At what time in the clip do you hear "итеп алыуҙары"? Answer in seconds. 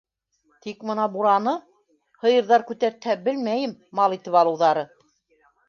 4.19-4.89